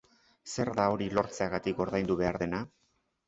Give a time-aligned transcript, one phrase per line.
[0.53, 2.63] Zer da hori lortzeagatik ordaindu behar dena?